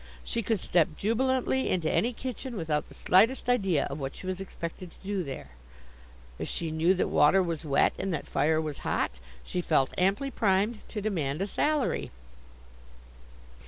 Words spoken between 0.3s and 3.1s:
could step jubilantly into any kitchen without the